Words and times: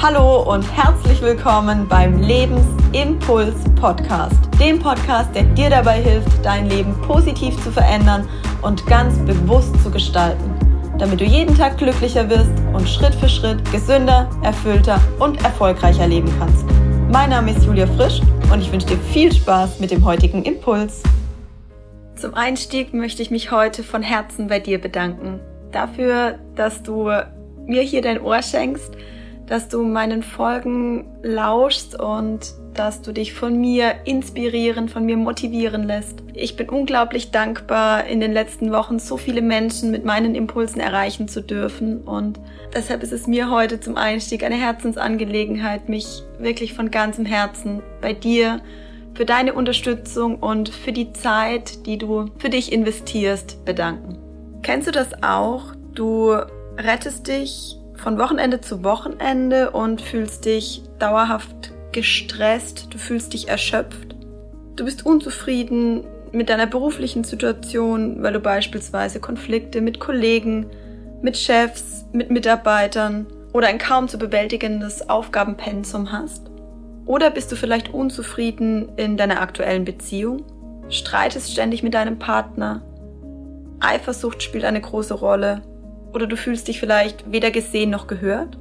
Hallo 0.00 0.42
und 0.42 0.62
herzlich 0.76 1.20
willkommen 1.22 1.88
beim 1.88 2.22
Lebensimpuls 2.22 3.56
Podcast, 3.74 4.38
dem 4.60 4.78
Podcast, 4.78 5.34
der 5.34 5.42
dir 5.42 5.70
dabei 5.70 6.00
hilft, 6.00 6.44
dein 6.44 6.70
Leben 6.70 6.94
positiv 7.02 7.60
zu 7.64 7.72
verändern 7.72 8.28
und 8.62 8.86
ganz 8.86 9.18
bewusst 9.26 9.74
zu 9.82 9.90
gestalten, 9.90 10.54
damit 10.98 11.20
du 11.20 11.24
jeden 11.24 11.52
Tag 11.56 11.78
glücklicher 11.78 12.30
wirst 12.30 12.52
und 12.72 12.88
Schritt 12.88 13.12
für 13.16 13.28
Schritt 13.28 13.58
gesünder, 13.72 14.30
erfüllter 14.44 15.00
und 15.18 15.42
erfolgreicher 15.42 16.06
leben 16.06 16.32
kannst. 16.38 16.64
Mein 17.10 17.30
Name 17.30 17.50
ist 17.50 17.64
Julia 17.64 17.88
Frisch 17.88 18.20
und 18.52 18.60
ich 18.60 18.70
wünsche 18.70 18.86
dir 18.86 18.98
viel 18.98 19.32
Spaß 19.32 19.80
mit 19.80 19.90
dem 19.90 20.04
heutigen 20.04 20.44
Impuls. 20.44 21.02
Zum 22.14 22.34
Einstieg 22.34 22.94
möchte 22.94 23.20
ich 23.20 23.32
mich 23.32 23.50
heute 23.50 23.82
von 23.82 24.02
Herzen 24.04 24.46
bei 24.46 24.60
dir 24.60 24.80
bedanken. 24.80 25.40
Dafür, 25.72 26.38
dass 26.54 26.84
du 26.84 27.10
mir 27.66 27.82
hier 27.82 28.00
dein 28.00 28.20
Ohr 28.20 28.42
schenkst 28.42 28.96
dass 29.48 29.68
du 29.68 29.82
meinen 29.82 30.22
Folgen 30.22 31.06
lauschst 31.22 31.98
und 31.98 32.54
dass 32.74 33.02
du 33.02 33.12
dich 33.12 33.34
von 33.34 33.58
mir 33.60 33.94
inspirieren, 34.04 34.88
von 34.88 35.04
mir 35.04 35.16
motivieren 35.16 35.84
lässt. 35.84 36.22
Ich 36.34 36.54
bin 36.56 36.68
unglaublich 36.68 37.32
dankbar, 37.32 38.06
in 38.06 38.20
den 38.20 38.32
letzten 38.32 38.70
Wochen 38.72 38.98
so 38.98 39.16
viele 39.16 39.42
Menschen 39.42 39.90
mit 39.90 40.04
meinen 40.04 40.34
Impulsen 40.34 40.80
erreichen 40.80 41.26
zu 41.26 41.42
dürfen 41.42 42.02
und 42.02 42.38
deshalb 42.74 43.02
ist 43.02 43.12
es 43.12 43.26
mir 43.26 43.50
heute 43.50 43.80
zum 43.80 43.96
Einstieg 43.96 44.44
eine 44.44 44.54
Herzensangelegenheit, 44.54 45.88
mich 45.88 46.22
wirklich 46.38 46.74
von 46.74 46.90
ganzem 46.90 47.24
Herzen 47.24 47.82
bei 48.00 48.12
dir 48.12 48.60
für 49.14 49.24
deine 49.24 49.54
Unterstützung 49.54 50.36
und 50.36 50.68
für 50.68 50.92
die 50.92 51.12
Zeit, 51.12 51.86
die 51.86 51.98
du 51.98 52.26
für 52.38 52.50
dich 52.50 52.70
investierst, 52.70 53.64
bedanken. 53.64 54.18
Kennst 54.62 54.86
du 54.86 54.92
das 54.92 55.22
auch? 55.24 55.74
Du 55.94 56.36
rettest 56.76 57.26
dich 57.26 57.77
von 57.98 58.18
Wochenende 58.18 58.60
zu 58.60 58.84
Wochenende 58.84 59.70
und 59.70 60.00
fühlst 60.00 60.44
dich 60.44 60.82
dauerhaft 60.98 61.72
gestresst, 61.92 62.88
du 62.90 62.98
fühlst 62.98 63.32
dich 63.32 63.48
erschöpft. 63.48 64.14
Du 64.76 64.84
bist 64.84 65.04
unzufrieden 65.04 66.04
mit 66.32 66.48
deiner 66.48 66.66
beruflichen 66.66 67.24
Situation, 67.24 68.22
weil 68.22 68.32
du 68.32 68.40
beispielsweise 68.40 69.20
Konflikte 69.20 69.80
mit 69.80 69.98
Kollegen, 69.98 70.66
mit 71.22 71.36
Chefs, 71.36 72.04
mit 72.12 72.30
Mitarbeitern 72.30 73.26
oder 73.52 73.66
ein 73.66 73.78
kaum 73.78 74.08
zu 74.08 74.18
bewältigendes 74.18 75.08
Aufgabenpensum 75.08 76.12
hast. 76.12 76.50
Oder 77.06 77.30
bist 77.30 77.50
du 77.50 77.56
vielleicht 77.56 77.92
unzufrieden 77.92 78.90
in 78.96 79.16
deiner 79.16 79.40
aktuellen 79.40 79.84
Beziehung, 79.84 80.44
streitest 80.90 81.50
ständig 81.50 81.82
mit 81.82 81.94
deinem 81.94 82.18
Partner, 82.18 82.82
Eifersucht 83.80 84.42
spielt 84.42 84.64
eine 84.64 84.80
große 84.80 85.14
Rolle 85.14 85.62
oder 86.12 86.26
du 86.26 86.36
fühlst 86.36 86.68
dich 86.68 86.80
vielleicht 86.80 87.30
weder 87.30 87.50
gesehen 87.50 87.90
noch 87.90 88.06
gehört? 88.06 88.58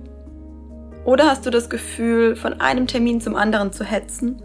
Oder 1.05 1.25
hast 1.25 1.45
du 1.45 1.49
das 1.49 1.69
Gefühl, 1.69 2.35
von 2.35 2.59
einem 2.59 2.87
Termin 2.87 3.21
zum 3.21 3.35
anderen 3.35 3.71
zu 3.71 3.83
hetzen 3.83 4.41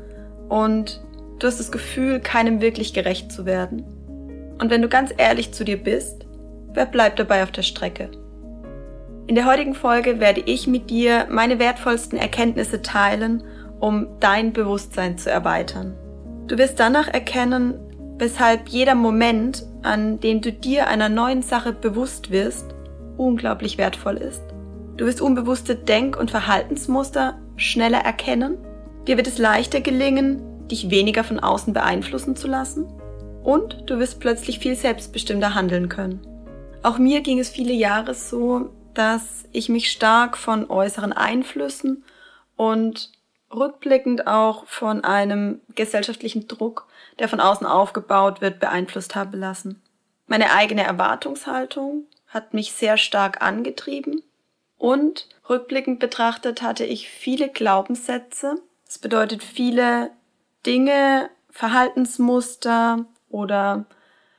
und 0.48 1.02
du 1.38 1.46
hast 1.46 1.58
das 1.58 1.72
Gefühl, 1.72 2.20
keinem 2.20 2.60
wirklich 2.60 2.94
gerecht 2.94 3.32
zu 3.32 3.46
werden? 3.46 3.84
Und 4.60 4.70
wenn 4.70 4.82
du 4.82 4.88
ganz 4.88 5.12
ehrlich 5.16 5.52
zu 5.52 5.64
dir 5.64 5.82
bist, 5.82 6.26
wer 6.72 6.86
bleibt 6.86 7.18
dabei 7.18 7.42
auf 7.42 7.50
der 7.50 7.62
Strecke? 7.62 8.10
In 9.26 9.34
der 9.34 9.46
heutigen 9.46 9.74
Folge 9.74 10.20
werde 10.20 10.42
ich 10.46 10.66
mit 10.66 10.90
dir 10.90 11.26
meine 11.30 11.58
wertvollsten 11.58 12.18
Erkenntnisse 12.18 12.82
teilen, 12.82 13.42
um 13.80 14.06
dein 14.20 14.52
Bewusstsein 14.52 15.18
zu 15.18 15.30
erweitern. 15.30 15.94
Du 16.46 16.58
wirst 16.58 16.78
danach 16.78 17.08
erkennen, 17.08 17.74
weshalb 18.18 18.68
jeder 18.68 18.94
Moment, 18.94 19.64
an 19.82 20.20
dem 20.20 20.40
du 20.40 20.52
dir 20.52 20.86
einer 20.86 21.08
neuen 21.08 21.42
Sache 21.42 21.72
bewusst 21.72 22.30
wirst, 22.30 22.66
unglaublich 23.26 23.78
wertvoll 23.78 24.16
ist. 24.16 24.42
Du 24.96 25.06
wirst 25.06 25.20
unbewusste 25.20 25.74
Denk- 25.74 26.18
und 26.18 26.30
Verhaltensmuster 26.30 27.38
schneller 27.56 27.98
erkennen. 27.98 28.58
Dir 29.06 29.16
wird 29.16 29.26
es 29.26 29.38
leichter 29.38 29.80
gelingen, 29.80 30.68
dich 30.68 30.90
weniger 30.90 31.24
von 31.24 31.40
außen 31.40 31.72
beeinflussen 31.72 32.36
zu 32.36 32.46
lassen. 32.46 32.86
Und 33.42 33.84
du 33.86 33.98
wirst 33.98 34.20
plötzlich 34.20 34.58
viel 34.58 34.76
selbstbestimmter 34.76 35.54
handeln 35.54 35.88
können. 35.88 36.20
Auch 36.82 36.98
mir 36.98 37.20
ging 37.20 37.38
es 37.38 37.48
viele 37.48 37.72
Jahre 37.72 38.14
so, 38.14 38.70
dass 38.94 39.44
ich 39.52 39.68
mich 39.68 39.90
stark 39.90 40.36
von 40.36 40.68
äußeren 40.68 41.12
Einflüssen 41.12 42.04
und 42.56 43.10
rückblickend 43.52 44.26
auch 44.26 44.66
von 44.66 45.04
einem 45.04 45.60
gesellschaftlichen 45.74 46.48
Druck, 46.48 46.86
der 47.18 47.28
von 47.28 47.40
außen 47.40 47.66
aufgebaut 47.66 48.40
wird, 48.40 48.60
beeinflusst 48.60 49.14
habe 49.14 49.36
lassen. 49.36 49.80
Meine 50.26 50.52
eigene 50.52 50.84
Erwartungshaltung 50.84 52.06
hat 52.32 52.54
mich 52.54 52.72
sehr 52.72 52.96
stark 52.96 53.42
angetrieben. 53.42 54.22
Und 54.78 55.28
rückblickend 55.48 56.00
betrachtet 56.00 56.62
hatte 56.62 56.84
ich 56.84 57.08
viele 57.08 57.48
Glaubenssätze. 57.48 58.56
Das 58.86 58.98
bedeutet 58.98 59.44
viele 59.44 60.10
Dinge, 60.66 61.30
Verhaltensmuster 61.50 63.04
oder 63.28 63.84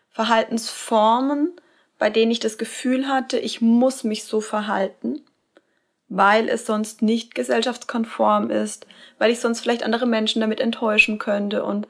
Verhaltensformen, 0.09 1.53
bei 1.99 2.09
denen 2.09 2.31
ich 2.31 2.39
das 2.39 2.57
Gefühl 2.57 3.07
hatte, 3.07 3.37
ich 3.37 3.61
muss 3.61 4.03
mich 4.03 4.25
so 4.25 4.41
verhalten, 4.41 5.21
weil 6.09 6.49
es 6.49 6.65
sonst 6.65 7.01
nicht 7.01 7.35
gesellschaftskonform 7.35 8.49
ist, 8.49 8.87
weil 9.19 9.31
ich 9.31 9.39
sonst 9.39 9.61
vielleicht 9.61 9.83
andere 9.83 10.05
Menschen 10.05 10.41
damit 10.41 10.59
enttäuschen 10.59 11.19
könnte 11.19 11.63
und 11.63 11.87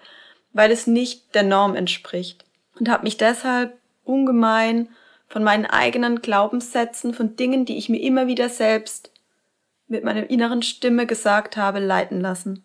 weil 0.51 0.71
es 0.71 0.85
nicht 0.85 1.33
der 1.33 1.43
Norm 1.43 1.75
entspricht. 1.75 2.45
Und 2.79 2.89
habe 2.89 3.03
mich 3.03 3.17
deshalb 3.17 3.77
ungemein 4.03 4.89
von 5.33 5.43
meinen 5.43 5.65
eigenen 5.65 6.21
Glaubenssätzen, 6.21 7.11
von 7.15 7.35
Dingen, 7.35 7.65
die 7.65 7.79
ich 7.79 7.89
mir 7.89 7.99
immer 7.99 8.27
wieder 8.27 8.49
selbst 8.49 9.09
mit 9.87 10.03
meiner 10.03 10.29
inneren 10.29 10.61
Stimme 10.61 11.07
gesagt 11.07 11.57
habe, 11.57 11.79
leiten 11.79 12.21
lassen. 12.21 12.63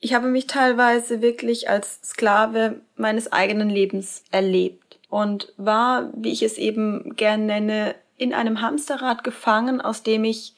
Ich 0.00 0.12
habe 0.12 0.28
mich 0.28 0.46
teilweise 0.46 1.22
wirklich 1.22 1.70
als 1.70 2.02
Sklave 2.04 2.82
meines 2.94 3.32
eigenen 3.32 3.70
Lebens 3.70 4.22
erlebt 4.30 4.98
und 5.08 5.54
war, 5.56 6.12
wie 6.14 6.30
ich 6.30 6.42
es 6.42 6.58
eben 6.58 7.16
gern 7.16 7.46
nenne, 7.46 7.94
in 8.18 8.34
einem 8.34 8.60
Hamsterrad 8.60 9.24
gefangen, 9.24 9.80
aus 9.80 10.02
dem 10.02 10.24
ich 10.24 10.56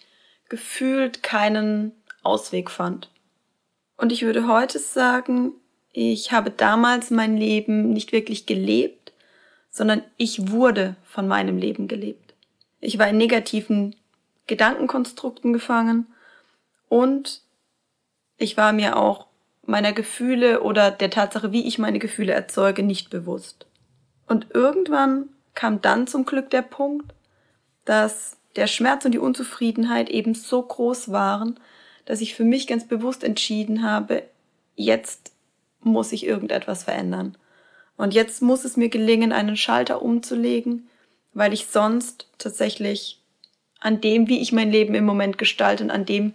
gefühlt 0.49 1.23
keinen 1.23 1.93
Ausweg 2.25 2.73
fand. 2.73 3.09
Und 3.97 4.11
ich 4.11 4.23
würde 4.23 4.49
heute 4.49 4.81
sagen, 4.81 5.53
ich 5.93 6.33
habe 6.33 6.51
damals 6.51 7.13
mein 7.13 7.37
Leben 7.37 7.93
nicht 7.93 8.11
wirklich 8.11 8.47
gelebt, 8.47 9.06
sondern 9.77 10.03
ich 10.17 10.51
wurde 10.51 10.97
von 11.05 11.29
meinem 11.29 11.59
Leben 11.59 11.87
gelebt. 11.87 12.33
Ich 12.81 12.99
war 12.99 13.09
in 13.09 13.19
negativen 13.19 13.95
Gedankenkonstrukten 14.47 15.53
gefangen 15.53 16.07
und 16.89 17.43
ich 18.39 18.57
war 18.57 18.73
mir 18.73 18.97
auch 18.97 19.27
meiner 19.67 19.93
Gefühle 19.93 20.63
oder 20.63 20.91
der 20.91 21.11
Tatsache, 21.11 21.53
wie 21.53 21.67
ich 21.67 21.79
meine 21.79 21.99
Gefühle 21.99 22.33
erzeuge, 22.33 22.83
nicht 22.83 23.11
bewusst. 23.11 23.67
Und 24.27 24.47
irgendwann 24.55 25.29
kam 25.53 25.83
dann 25.83 26.07
zum 26.07 26.25
Glück 26.25 26.49
der 26.49 26.63
Punkt, 26.63 27.13
dass 27.85 28.39
der 28.57 28.69
Schmerz 28.69 29.05
und 29.05 29.13
die 29.13 29.19
Unzufriedenheit 29.19 30.09
eben 30.09 30.33
so 30.33 30.63
groß 30.63 31.13
waren, 31.13 31.61
dass 32.07 32.23
ich 32.23 32.35
für 32.35 32.45
mich 32.45 32.67
ganz 32.67 32.89
bewusst 32.89 33.23
entschieden 33.23 33.83
habe, 33.83 34.23
jetzt 34.75 35.33
muss 35.81 36.13
ich 36.13 36.25
irgendetwas 36.25 36.85
verändern. 36.85 37.37
Und 37.97 38.15
jetzt 38.15 38.43
muss 38.43 38.65
es 38.65 38.77
mir 38.77 38.89
gelingen, 38.89 39.33
einen 39.33 39.57
Schalter 39.57 40.03
umzulegen, 40.03 40.89
weil 41.33 41.53
ich 41.53 41.67
sonst 41.67 42.29
tatsächlich 42.39 43.23
an 43.81 44.01
dem, 44.01 44.29
wie 44.29 44.41
ich 44.41 44.53
mein 44.53 44.71
Leben 44.71 44.95
im 44.95 45.05
Moment 45.05 45.39
gestalte 45.39 45.85
und 45.85 45.91
an 45.91 46.05
dem, 46.05 46.35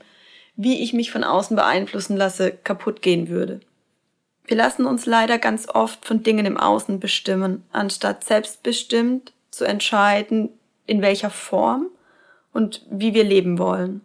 wie 0.55 0.81
ich 0.81 0.93
mich 0.93 1.11
von 1.11 1.23
außen 1.23 1.55
beeinflussen 1.55 2.17
lasse, 2.17 2.51
kaputt 2.51 3.01
gehen 3.01 3.29
würde. 3.29 3.61
Wir 4.45 4.57
lassen 4.57 4.85
uns 4.85 5.05
leider 5.05 5.37
ganz 5.37 5.69
oft 5.69 6.05
von 6.05 6.23
Dingen 6.23 6.45
im 6.45 6.57
Außen 6.57 6.99
bestimmen, 6.99 7.63
anstatt 7.71 8.23
selbstbestimmt 8.23 9.33
zu 9.49 9.65
entscheiden, 9.65 10.49
in 10.85 11.01
welcher 11.01 11.29
Form 11.29 11.87
und 12.53 12.85
wie 12.89 13.13
wir 13.13 13.23
leben 13.23 13.59
wollen. 13.59 14.01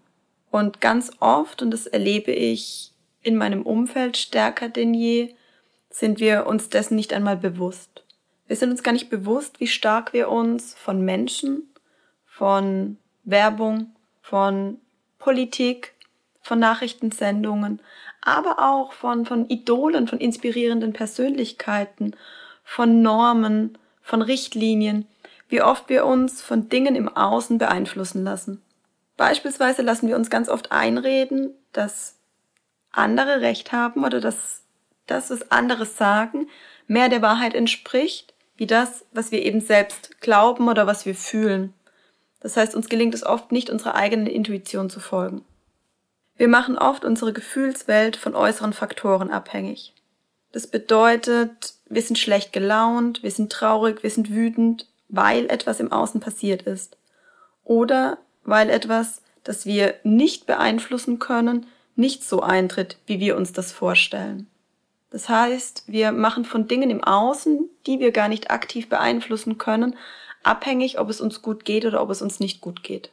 Und 0.51 0.81
ganz 0.81 1.11
oft, 1.21 1.63
und 1.63 1.71
das 1.71 1.87
erlebe 1.87 2.33
ich 2.33 2.93
in 3.23 3.37
meinem 3.37 3.63
Umfeld 3.63 4.17
stärker 4.17 4.69
denn 4.69 4.95
je, 4.95 5.35
sind 5.97 6.21
wir 6.21 6.47
uns 6.47 6.69
dessen 6.69 6.95
nicht 6.95 7.15
einmal 7.15 7.39
bewusst. 7.39 8.05
Wir 8.47 8.57
sind 8.57 8.71
uns 8.71 8.83
gar 8.83 8.93
nicht 8.93 9.09
bewusst, 9.09 9.61
wie 9.61 9.67
stark 9.67 10.13
wir 10.13 10.29
uns 10.29 10.75
von 10.75 11.03
Menschen, 11.03 11.71
von 12.27 12.99
Werbung, 13.25 13.97
von 14.21 14.79
Politik, 15.19 15.95
von 16.43 16.59
Nachrichtensendungen, 16.59 17.81
aber 18.21 18.59
auch 18.59 18.93
von, 18.93 19.25
von 19.25 19.49
Idolen, 19.49 20.07
von 20.07 20.19
inspirierenden 20.19 20.93
Persönlichkeiten, 20.93 22.15
von 22.63 23.01
Normen, 23.01 23.79
von 24.03 24.21
Richtlinien, 24.21 25.07
wie 25.49 25.63
oft 25.63 25.89
wir 25.89 26.05
uns 26.05 26.43
von 26.43 26.69
Dingen 26.69 26.95
im 26.95 27.09
Außen 27.09 27.57
beeinflussen 27.57 28.23
lassen. 28.23 28.61
Beispielsweise 29.17 29.81
lassen 29.81 30.09
wir 30.09 30.17
uns 30.17 30.29
ganz 30.29 30.51
oft 30.51 30.73
einreden, 30.73 31.55
dass 31.73 32.19
andere 32.93 33.41
Recht 33.41 33.73
haben 33.73 34.05
oder 34.05 34.21
dass 34.21 34.66
das, 35.07 35.31
was 35.31 35.51
andere 35.51 35.87
sagen, 35.87 36.49
mehr 36.87 37.09
der 37.09 37.23
Wahrheit 37.23 37.55
entspricht, 37.55 38.35
wie 38.57 38.67
das, 38.67 39.05
was 39.13 39.31
wir 39.31 39.45
eben 39.45 39.61
selbst 39.61 40.21
glauben 40.21 40.69
oder 40.69 40.87
was 40.87 41.07
wir 41.07 41.15
fühlen. 41.15 41.75
Das 42.41 42.57
heißt, 42.57 42.75
uns 42.75 42.89
gelingt 42.89 43.15
es 43.15 43.25
oft 43.25 43.53
nicht, 43.53 43.71
unserer 43.71 43.95
eigenen 43.95 44.27
Intuition 44.27 44.91
zu 44.91 45.01
folgen. 45.01 45.45
Wir 46.37 46.49
machen 46.49 46.77
oft 46.77 47.05
unsere 47.05 47.33
Gefühlswelt 47.33 48.17
von 48.17 48.35
äußeren 48.35 48.73
Faktoren 48.73 49.31
abhängig. 49.31 49.95
Das 50.53 50.67
bedeutet, 50.67 51.75
wir 51.89 52.03
sind 52.03 52.19
schlecht 52.19 52.53
gelaunt, 52.53 53.23
wir 53.23 53.31
sind 53.31 53.51
traurig, 53.51 54.03
wir 54.03 54.11
sind 54.11 54.31
wütend, 54.31 54.87
weil 55.09 55.47
etwas 55.47 55.81
im 55.81 55.93
Außen 55.93 56.21
passiert 56.21 56.63
ist. 56.63 56.97
Oder 57.65 58.19
weil 58.45 58.71
etwas, 58.71 59.23
das 59.45 59.67
wir 59.67 59.95
nicht 60.03 60.47
beeinflussen 60.47 61.19
können, 61.19 61.67
nicht 61.95 62.25
so 62.25 62.43
eintritt, 62.43 62.99
wie 63.07 63.21
wir 63.21 63.37
uns 63.37 63.53
das 63.53 63.73
vorstellen. 63.73 64.47
Das 65.17 65.31
heißt, 65.31 65.85
wir 65.87 66.13
machen 66.13 66.45
von 66.45 66.69
Dingen 66.69 66.91
im 66.91 67.03
Außen, 67.03 67.71
die 67.87 68.01
wir 68.01 68.13
gar 68.13 68.29
nicht 68.29 68.51
aktiv 68.51 68.91
beeinflussen 68.91 69.57
können, 69.57 69.97
abhängig, 70.43 70.99
ob 70.99 71.09
es 71.09 71.23
uns 71.23 71.41
gut 71.41 71.65
geht 71.65 71.87
oder 71.87 72.03
ob 72.03 72.11
es 72.11 72.21
uns 72.21 72.39
nicht 72.39 72.61
gut 72.61 72.83
geht. 72.83 73.13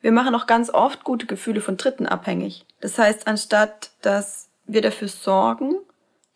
Wir 0.00 0.12
machen 0.12 0.32
auch 0.36 0.46
ganz 0.46 0.70
oft 0.70 1.02
gute 1.02 1.26
Gefühle 1.26 1.60
von 1.60 1.76
Dritten 1.76 2.06
abhängig. 2.06 2.66
Das 2.80 2.96
heißt, 2.98 3.26
anstatt 3.26 3.90
dass 4.00 4.48
wir 4.66 4.80
dafür 4.80 5.08
sorgen, 5.08 5.74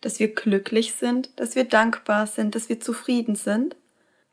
dass 0.01 0.19
wir 0.19 0.35
glücklich 0.35 0.95
sind, 0.95 1.29
dass 1.39 1.55
wir 1.55 1.63
dankbar 1.63 2.27
sind, 2.27 2.53
dass 2.53 2.67
wir 2.67 2.81
zufrieden 2.81 3.35
sind, 3.35 3.77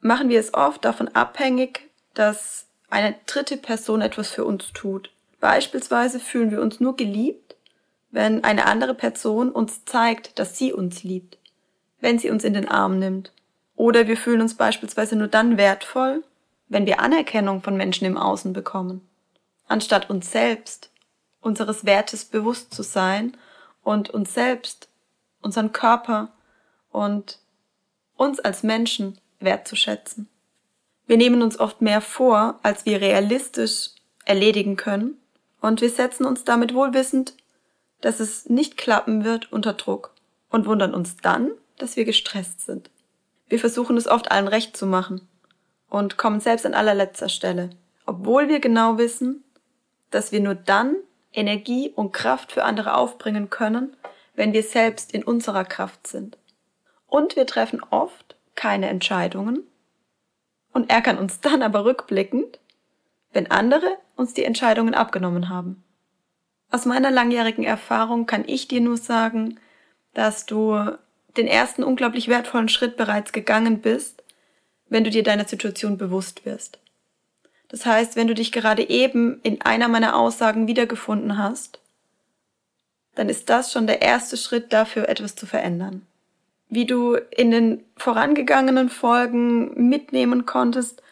machen 0.01 0.31
wir 0.31 0.41
es 0.41 0.53
oft 0.53 0.85
davon 0.85 1.07
abhängig, 1.07 1.91
dass 2.15 2.67
eine 2.91 3.15
dritte 3.27 3.57
Person 3.57 4.01
etwas 4.01 4.31
für 4.31 4.45
uns 4.45 4.73
tut. 4.73 5.13
Beispielsweise 5.39 6.19
fühlen 6.19 6.51
wir 6.51 6.61
uns 6.61 6.81
nur 6.81 6.97
geliebt, 6.97 7.52
wenn 8.13 8.45
eine 8.45 8.67
andere 8.67 8.95
Person 8.95 9.51
uns 9.51 9.85
zeigt, 9.85 10.39
dass 10.39 10.57
sie 10.57 10.73
uns 10.73 11.03
liebt, 11.03 11.39
wenn 12.01 12.19
sie 12.19 12.31
uns 12.31 12.45
in 12.45 12.55
den 12.55 12.69
Arm 12.69 12.99
nimmt. 12.99 13.33
Oder 13.75 14.07
wir 14.07 14.17
fühlen 14.17 14.43
uns 14.43 14.55
beispielsweise 14.55 15.17
nur 15.17 15.29
dann 15.29 15.57
wertvoll, 15.57 16.23
wenn 16.69 16.87
wir 16.87 17.01
Anerkennung 17.01 17.63
von 17.63 17.77
Menschen 17.77 18.05
im 18.05 18.19
Außen 18.19 18.53
bekommen. 18.53 19.01
Anstatt 19.67 20.11
uns 20.11 20.31
selbst, 20.31 20.91
unseres 21.41 21.85
Wertes 21.85 22.27
bewusst 22.27 22.73
zu 22.73 22.83
sein 22.83 23.37
und 23.83 24.11
uns 24.11 24.35
selbst, 24.35 24.89
unseren 25.41 25.73
Körper 25.73 26.29
und 26.91 27.39
uns 28.17 28.39
als 28.41 28.63
Menschen 28.63 29.19
wertzuschätzen. 29.41 30.29
Wir 31.07 31.17
nehmen 31.17 31.43
uns 31.43 31.59
oft 31.59 31.81
mehr 31.81 32.01
vor, 32.01 32.61
als 32.63 32.87
wir 32.87 33.01
realistisch 33.01 33.91
erledigen 34.25 34.77
können, 34.77 35.17
und 35.61 35.81
wir 35.81 35.91
setzen 35.91 36.27
uns 36.27 36.45
damit 36.45 36.75
wohlwissend, 36.75 37.35
dass 38.03 38.21
es 38.21 38.51
nicht 38.51 38.77
klappen 38.77 39.25
wird 39.25 39.51
unter 39.51 39.73
Druck 39.73 40.13
und 40.51 40.67
wundern 40.67 40.93
uns 40.93 41.17
dann, 41.17 41.51
dass 41.79 41.97
wir 41.97 42.05
gestresst 42.05 42.61
sind. 42.67 42.91
Wir 43.49 43.59
versuchen 43.59 43.97
es 43.97 44.07
oft 44.07 44.31
allen 44.31 44.49
recht 44.49 44.77
zu 44.77 44.87
machen 44.87 45.27
und 45.89 46.19
kommen 46.19 46.41
selbst 46.41 46.67
an 46.67 46.75
allerletzter 46.75 47.29
Stelle, 47.29 47.71
obwohl 48.05 48.49
wir 48.49 48.61
genau 48.61 48.99
wissen, 48.99 49.45
dass 50.11 50.33
wir 50.33 50.41
nur 50.41 50.55
dann 50.55 50.97
Energie 51.33 51.91
und 51.91 52.13
Kraft 52.13 52.53
für 52.53 52.65
andere 52.65 52.95
aufbringen 52.95 53.51
können, 53.51 53.97
wenn 54.35 54.53
wir 54.53 54.63
selbst 54.63 55.13
in 55.13 55.23
unserer 55.23 55.65
Kraft 55.65 56.07
sind. 56.07 56.37
Und 57.07 57.37
wir 57.37 57.47
treffen 57.47 57.83
oft 57.91 58.37
keine 58.55 58.89
Entscheidungen 58.89 59.67
und 60.73 60.91
ärgern 60.91 61.19
uns 61.19 61.41
dann 61.41 61.63
aber 61.63 61.85
rückblickend, 61.85 62.59
wenn 63.33 63.51
andere 63.51 63.99
uns 64.17 64.35
die 64.35 64.45
Entscheidungen 64.45 64.95
abgenommen 64.95 65.49
haben. 65.49 65.83
Aus 66.73 66.87
meiner 66.87 67.11
langjährigen 67.11 67.65
Erfahrung 67.65 68.25
kann 68.25 68.45
ich 68.47 68.67
dir 68.67 68.81
nur 68.81 68.97
sagen, 68.97 69.61
dass 70.15 70.47
du 70.47 70.97
den 71.37 71.47
ersten 71.47 71.85
unglaublich 71.85 72.29
wertvollen 72.29 72.71
Schritt 72.71 72.97
bereits 72.97 73.33
gegangen 73.33 73.81
bist, 73.83 74.23
wenn 74.89 75.05
du 75.05 75.11
dir 75.11 75.23
deiner 75.23 75.45
Situation 75.45 75.99
bewusst 75.99 76.47
wirst. 76.47 76.79
Das 77.69 77.85
heißt, 77.85 78.17
wenn 78.17 78.27
du 78.27 78.35
dich 78.35 78.53
gerade 78.53 78.89
eben 78.89 79.39
in 79.43 79.61
einer 79.61 79.89
meiner 79.89 80.17
Aussagen 80.17 80.67
wiedergefunden 80.67 81.37
hast, 81.37 81.79
dann 83.15 83.29
ist 83.29 83.51
das 83.51 83.71
schon 83.71 83.87
der 83.87 84.01
erste 84.01 84.39
Schritt 84.39 84.73
dafür, 84.73 85.11
etwas 85.11 85.35
zu 85.35 85.45
verändern. 85.45 86.07
Wie 86.71 86.87
du 86.87 87.17
in 87.17 87.51
den 87.51 87.85
vorangegangenen 87.99 88.89
Folgen 88.89 89.89
mitnehmen 89.91 90.47
konntest, 90.47 91.03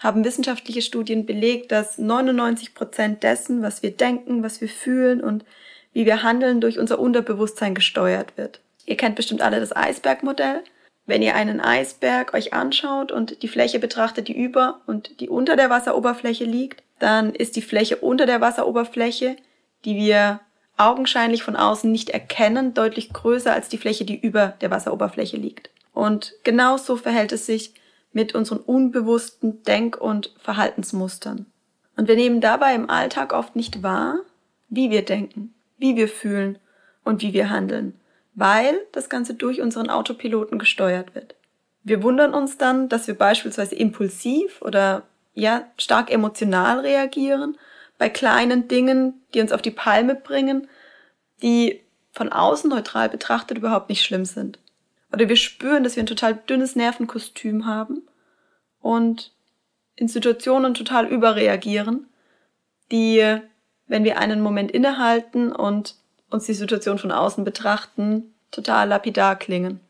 haben 0.00 0.24
wissenschaftliche 0.24 0.82
Studien 0.82 1.26
belegt, 1.26 1.70
dass 1.70 1.98
99 1.98 2.74
Prozent 2.74 3.22
dessen, 3.22 3.62
was 3.62 3.82
wir 3.82 3.90
denken, 3.90 4.42
was 4.42 4.60
wir 4.60 4.68
fühlen 4.68 5.20
und 5.20 5.44
wie 5.92 6.06
wir 6.06 6.22
handeln, 6.22 6.60
durch 6.60 6.78
unser 6.78 6.98
Unterbewusstsein 6.98 7.74
gesteuert 7.74 8.36
wird. 8.36 8.60
Ihr 8.86 8.96
kennt 8.96 9.14
bestimmt 9.14 9.42
alle 9.42 9.60
das 9.60 9.76
Eisbergmodell. 9.76 10.64
Wenn 11.04 11.22
ihr 11.22 11.34
einen 11.34 11.60
Eisberg 11.60 12.34
euch 12.34 12.54
anschaut 12.54 13.12
und 13.12 13.42
die 13.42 13.48
Fläche 13.48 13.78
betrachtet, 13.78 14.28
die 14.28 14.36
über 14.36 14.80
und 14.86 15.20
die 15.20 15.28
unter 15.28 15.54
der 15.56 15.68
Wasseroberfläche 15.68 16.44
liegt, 16.44 16.82
dann 16.98 17.34
ist 17.34 17.56
die 17.56 17.62
Fläche 17.62 17.96
unter 17.96 18.26
der 18.26 18.40
Wasseroberfläche, 18.40 19.36
die 19.84 19.96
wir 19.96 20.40
augenscheinlich 20.76 21.42
von 21.42 21.56
außen 21.56 21.90
nicht 21.90 22.10
erkennen, 22.10 22.72
deutlich 22.72 23.12
größer 23.12 23.52
als 23.52 23.68
die 23.68 23.78
Fläche, 23.78 24.04
die 24.04 24.18
über 24.18 24.54
der 24.60 24.70
Wasseroberfläche 24.70 25.36
liegt. 25.36 25.70
Und 25.92 26.34
genauso 26.42 26.96
verhält 26.96 27.32
es 27.32 27.44
sich 27.44 27.74
mit 28.12 28.34
unseren 28.34 28.58
unbewussten 28.58 29.62
Denk- 29.62 30.00
und 30.00 30.34
Verhaltensmustern. 30.38 31.46
Und 31.96 32.08
wir 32.08 32.16
nehmen 32.16 32.40
dabei 32.40 32.74
im 32.74 32.88
Alltag 32.90 33.32
oft 33.32 33.56
nicht 33.56 33.82
wahr, 33.82 34.20
wie 34.68 34.90
wir 34.90 35.04
denken, 35.04 35.54
wie 35.78 35.96
wir 35.96 36.08
fühlen 36.08 36.58
und 37.04 37.22
wie 37.22 37.32
wir 37.32 37.50
handeln, 37.50 37.98
weil 38.34 38.78
das 38.92 39.08
Ganze 39.08 39.34
durch 39.34 39.60
unseren 39.60 39.90
Autopiloten 39.90 40.58
gesteuert 40.58 41.14
wird. 41.14 41.34
Wir 41.82 42.02
wundern 42.02 42.34
uns 42.34 42.58
dann, 42.58 42.88
dass 42.88 43.06
wir 43.06 43.16
beispielsweise 43.16 43.74
impulsiv 43.74 44.62
oder 44.62 45.02
ja 45.34 45.64
stark 45.76 46.10
emotional 46.10 46.80
reagieren 46.80 47.56
bei 47.98 48.08
kleinen 48.08 48.68
Dingen, 48.68 49.20
die 49.34 49.40
uns 49.40 49.52
auf 49.52 49.62
die 49.62 49.70
Palme 49.70 50.14
bringen, 50.14 50.68
die 51.42 51.80
von 52.12 52.30
außen 52.30 52.68
neutral 52.68 53.08
betrachtet 53.08 53.58
überhaupt 53.58 53.88
nicht 53.88 54.02
schlimm 54.02 54.24
sind. 54.24 54.58
Oder 55.12 55.28
wir 55.28 55.36
spüren, 55.36 55.82
dass 55.82 55.96
wir 55.96 56.02
ein 56.02 56.06
total 56.06 56.34
dünnes 56.34 56.76
Nervenkostüm 56.76 57.66
haben 57.66 58.02
und 58.80 59.32
in 59.96 60.08
Situationen 60.08 60.74
total 60.74 61.06
überreagieren, 61.06 62.06
die, 62.90 63.38
wenn 63.86 64.04
wir 64.04 64.18
einen 64.18 64.40
Moment 64.40 64.70
innehalten 64.70 65.52
und 65.52 65.96
uns 66.30 66.46
die 66.46 66.54
Situation 66.54 66.98
von 66.98 67.12
außen 67.12 67.44
betrachten, 67.44 68.34
total 68.50 68.88
lapidar 68.88 69.36
klingen. 69.36 69.80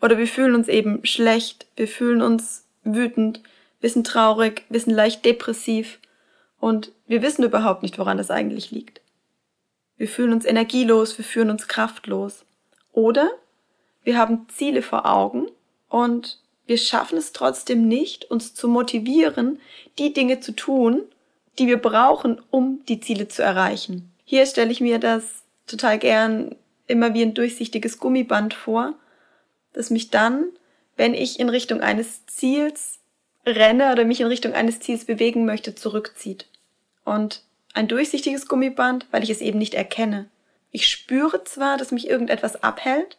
Oder 0.00 0.18
wir 0.18 0.26
fühlen 0.26 0.54
uns 0.54 0.68
eben 0.68 1.04
schlecht, 1.04 1.66
wir 1.76 1.88
fühlen 1.88 2.22
uns 2.22 2.66
wütend, 2.84 3.42
wir 3.80 3.90
sind 3.90 4.06
traurig, 4.06 4.64
wir 4.68 4.80
sind 4.80 4.92
leicht 4.92 5.24
depressiv 5.24 5.98
und 6.60 6.92
wir 7.06 7.22
wissen 7.22 7.44
überhaupt 7.44 7.82
nicht, 7.82 7.98
woran 7.98 8.18
das 8.18 8.30
eigentlich 8.30 8.70
liegt. 8.70 9.00
Wir 9.96 10.08
fühlen 10.08 10.32
uns 10.32 10.44
energielos, 10.44 11.16
wir 11.18 11.24
fühlen 11.24 11.50
uns 11.50 11.68
kraftlos. 11.68 12.44
Oder 12.92 13.30
wir 14.04 14.18
haben 14.18 14.46
Ziele 14.48 14.82
vor 14.82 15.06
Augen 15.06 15.48
und 15.88 16.38
wir 16.66 16.78
schaffen 16.78 17.18
es 17.18 17.32
trotzdem 17.32 17.88
nicht, 17.88 18.30
uns 18.30 18.54
zu 18.54 18.68
motivieren, 18.68 19.60
die 19.98 20.12
Dinge 20.12 20.40
zu 20.40 20.52
tun, 20.52 21.02
die 21.58 21.66
wir 21.66 21.78
brauchen, 21.78 22.40
um 22.50 22.84
die 22.86 23.00
Ziele 23.00 23.28
zu 23.28 23.42
erreichen. 23.42 24.12
Hier 24.24 24.46
stelle 24.46 24.70
ich 24.70 24.80
mir 24.80 24.98
das 24.98 25.42
total 25.66 25.98
gern 25.98 26.54
immer 26.86 27.14
wie 27.14 27.22
ein 27.22 27.34
durchsichtiges 27.34 27.98
Gummiband 27.98 28.54
vor, 28.54 28.94
das 29.72 29.90
mich 29.90 30.10
dann, 30.10 30.46
wenn 30.96 31.14
ich 31.14 31.40
in 31.40 31.48
Richtung 31.48 31.80
eines 31.80 32.26
Ziels 32.26 32.98
renne 33.46 33.92
oder 33.92 34.04
mich 34.04 34.20
in 34.20 34.26
Richtung 34.26 34.52
eines 34.52 34.80
Ziels 34.80 35.04
bewegen 35.04 35.44
möchte, 35.44 35.74
zurückzieht. 35.74 36.46
Und 37.04 37.42
ein 37.74 37.88
durchsichtiges 37.88 38.48
Gummiband, 38.48 39.06
weil 39.10 39.22
ich 39.22 39.30
es 39.30 39.40
eben 39.40 39.58
nicht 39.58 39.74
erkenne. 39.74 40.28
Ich 40.70 40.88
spüre 40.88 41.44
zwar, 41.44 41.76
dass 41.76 41.92
mich 41.92 42.08
irgendetwas 42.08 42.62
abhält, 42.62 43.16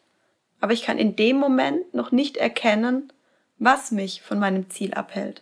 aber 0.59 0.73
ich 0.73 0.83
kann 0.83 0.97
in 0.97 1.15
dem 1.15 1.37
Moment 1.37 1.93
noch 1.93 2.11
nicht 2.11 2.37
erkennen, 2.37 3.11
was 3.57 3.91
mich 3.91 4.21
von 4.21 4.39
meinem 4.39 4.69
Ziel 4.69 4.93
abhält. 4.93 5.41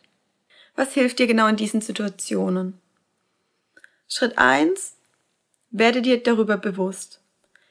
Was 0.76 0.94
hilft 0.94 1.20
dir 1.20 1.28
genau 1.28 1.48
in 1.48 1.56
diesen 1.56 1.82
Situationen? 1.82 2.80
Schritt 4.08 4.38
eins: 4.38 4.96
Werde 5.72 6.02
dir 6.02 6.22
darüber 6.22 6.58
bewusst. 6.58 7.22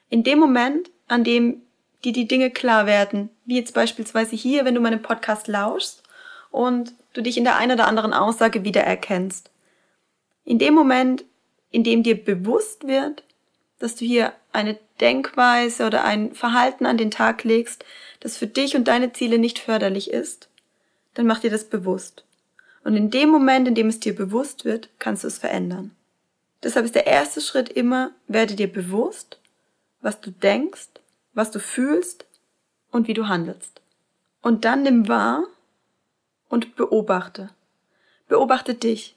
In 0.08 0.24
dem 0.24 0.38
Moment, 0.38 0.90
an 1.08 1.24
dem 1.24 1.62
dir 2.04 2.12
die 2.12 2.28
Dinge 2.28 2.50
klar 2.50 2.86
werden, 2.86 3.30
wie 3.44 3.56
jetzt 3.56 3.74
beispielsweise 3.74 4.36
hier, 4.36 4.64
wenn 4.64 4.74
du 4.74 4.80
meinem 4.80 5.02
Podcast 5.02 5.48
lauschst 5.48 6.02
und 6.50 6.94
du 7.12 7.22
dich 7.22 7.38
in 7.38 7.44
der 7.44 7.56
einen 7.56 7.72
oder 7.72 7.86
anderen 7.86 8.12
Aussage 8.12 8.64
wiedererkennst. 8.64 9.50
In 10.44 10.58
dem 10.58 10.74
Moment, 10.74 11.24
in 11.70 11.84
dem 11.84 12.02
dir 12.02 12.22
bewusst 12.22 12.86
wird, 12.86 13.24
dass 13.78 13.96
du 13.96 14.04
hier 14.04 14.32
eine 14.52 14.78
Denkweise 15.00 15.86
oder 15.86 16.04
ein 16.04 16.34
Verhalten 16.34 16.86
an 16.86 16.98
den 16.98 17.10
Tag 17.10 17.44
legst, 17.44 17.84
das 18.20 18.36
für 18.36 18.46
dich 18.46 18.76
und 18.76 18.88
deine 18.88 19.12
Ziele 19.12 19.38
nicht 19.38 19.58
förderlich 19.58 20.10
ist, 20.10 20.48
dann 21.14 21.26
mach 21.26 21.40
dir 21.40 21.50
das 21.50 21.64
bewusst. 21.64 22.24
Und 22.84 22.94
in 22.96 23.10
dem 23.10 23.30
Moment, 23.30 23.66
in 23.68 23.74
dem 23.74 23.88
es 23.88 24.00
dir 24.00 24.14
bewusst 24.14 24.64
wird, 24.64 24.88
kannst 24.98 25.24
du 25.24 25.28
es 25.28 25.38
verändern. 25.38 25.90
Deshalb 26.62 26.86
ist 26.86 26.94
der 26.94 27.06
erste 27.06 27.40
Schritt 27.40 27.68
immer, 27.68 28.12
werde 28.28 28.54
dir 28.54 28.72
bewusst, 28.72 29.38
was 30.00 30.20
du 30.20 30.30
denkst, 30.30 30.88
was 31.34 31.50
du 31.50 31.58
fühlst 31.58 32.26
und 32.90 33.08
wie 33.08 33.14
du 33.14 33.28
handelst. 33.28 33.80
Und 34.42 34.64
dann 34.64 34.82
nimm 34.82 35.08
wahr 35.08 35.44
und 36.48 36.76
beobachte. 36.76 37.50
Beobachte 38.28 38.74
dich. 38.74 39.16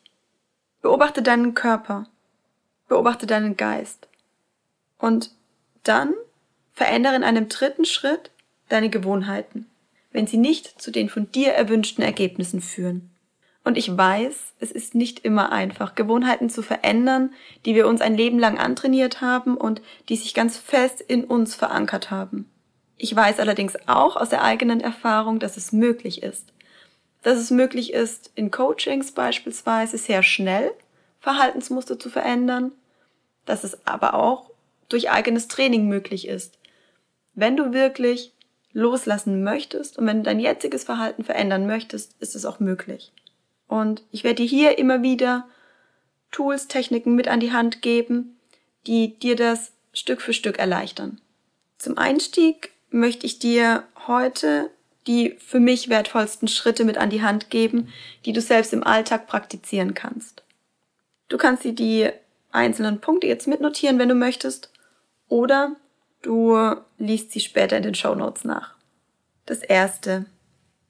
Beobachte 0.81 1.21
deinen 1.21 1.53
Körper. 1.53 2.07
Beobachte 2.88 3.27
deinen 3.27 3.55
Geist. 3.57 4.07
Und 4.98 5.31
dann 5.83 6.13
verändere 6.74 7.15
in 7.15 7.24
einem 7.24 7.50
dritten 7.50 7.86
Schritt 7.86 8.31
deine 8.69 8.89
Gewohnheiten, 8.89 9.67
wenn 10.12 10.27
sie 10.27 10.38
nicht 10.38 10.81
zu 10.81 10.91
den 10.91 11.09
von 11.09 11.31
dir 11.31 11.53
erwünschten 11.53 12.03
Ergebnissen 12.03 12.62
führen. 12.62 13.09
Und 13.63 13.77
ich 13.77 13.95
weiß, 13.95 14.53
es 14.59 14.71
ist 14.71 14.95
nicht 14.95 15.19
immer 15.19 15.51
einfach, 15.51 15.93
Gewohnheiten 15.93 16.50
zu 16.50 16.62
verändern, 16.62 17.33
die 17.65 17.75
wir 17.75 17.88
uns 17.88 18.01
ein 18.01 18.15
Leben 18.15 18.39
lang 18.39 18.57
antrainiert 18.57 19.21
haben 19.21 19.57
und 19.57 19.81
die 20.07 20.15
sich 20.15 20.33
ganz 20.33 20.57
fest 20.57 21.01
in 21.01 21.25
uns 21.25 21.55
verankert 21.55 22.09
haben. 22.09 22.50
Ich 22.98 23.15
weiß 23.15 23.39
allerdings 23.39 23.75
auch 23.88 24.15
aus 24.15 24.29
der 24.29 24.43
eigenen 24.43 24.81
Erfahrung, 24.81 25.39
dass 25.39 25.57
es 25.57 25.71
möglich 25.71 26.24
ist. 26.24 26.53
Dass 27.21 27.38
es 27.38 27.51
möglich 27.51 27.93
ist, 27.93 28.31
in 28.36 28.50
Coachings 28.50 29.12
beispielsweise 29.12 29.98
sehr 29.98 30.24
schnell 30.24 30.71
Verhaltensmuster 31.19 32.00
zu 32.00 32.09
verändern, 32.09 32.71
dass 33.45 33.63
es 33.63 33.86
aber 33.86 34.13
auch 34.13 34.48
durch 34.89 35.10
eigenes 35.10 35.48
Training 35.48 35.88
möglich 35.88 36.27
ist. 36.27 36.58
Wenn 37.34 37.55
du 37.55 37.74
wirklich 37.74 38.34
loslassen 38.74 39.43
möchtest 39.43 39.98
und 39.98 40.05
wenn 40.05 40.17
du 40.17 40.24
dein 40.24 40.39
jetziges 40.39 40.84
Verhalten 40.84 41.24
verändern 41.24 41.65
möchtest, 41.65 42.15
ist 42.19 42.36
es 42.36 42.46
auch 42.46 42.60
möglich. 42.60 43.12
Und 43.67 44.03
ich 44.12 44.24
werde 44.24 44.43
dir 44.43 44.50
hier 44.50 44.77
immer 44.77 45.01
wieder 45.01 45.48
Tools, 46.31 46.67
Techniken 46.67 47.15
mit 47.15 47.27
an 47.27 47.39
die 47.39 47.51
Hand 47.51 47.81
geben, 47.81 48.38
die 48.86 49.17
dir 49.17 49.36
das 49.36 49.72
Stück 49.93 50.22
für 50.22 50.34
Stück 50.34 50.60
erleichtern. 50.60 51.19
Zum 51.77 51.98
Einstieg 51.98 52.72
möchte 52.89 53.25
ich 53.25 53.39
dir 53.39 53.84
heute 54.08 54.69
die 55.08 55.36
für 55.39 55.60
mich 55.60 55.89
wertvollsten 55.89 56.48
Schritte 56.48 56.84
mit 56.84 56.98
an 56.98 57.10
die 57.10 57.24
Hand 57.24 57.50
geben, 57.50 57.91
die 58.25 58.34
du 58.34 58.41
selbst 58.41 58.74
im 58.74 58.84
Alltag 58.84 59.25
praktizieren 59.27 59.96
kannst. 59.96 60.43
Du 61.29 61.38
kannst 61.38 61.63
dir 61.63 61.74
die 61.74 62.10
einzelnen 62.51 63.00
Punkte 63.01 63.25
jetzt 63.25 63.48
mitnotieren, 63.48 63.98
wenn 63.98 64.10
du 64.10 64.15
möchtest, 64.15 64.68
oder 65.29 65.75
du 66.21 66.57
liest 66.98 67.31
sie 67.31 67.39
später 67.39 67.77
in 67.77 67.83
den 67.83 67.95
Show 67.95 68.13
Notes 68.15 68.43
nach. 68.43 68.75
Das 69.45 69.59
erste. 69.59 70.25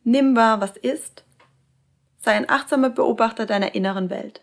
Nimm 0.04 0.36
wahr, 0.36 0.60
was 0.60 0.76
ist. 0.76 1.24
Sei 2.18 2.32
ein 2.32 2.50
achtsamer 2.50 2.90
Beobachter 2.90 3.46
deiner 3.46 3.76
inneren 3.76 4.10
Welt. 4.10 4.42